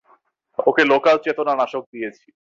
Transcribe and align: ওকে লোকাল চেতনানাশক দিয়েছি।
ওকে 0.59 0.83
লোকাল 0.91 1.15
চেতনানাশক 1.25 1.83
দিয়েছি। 1.93 2.27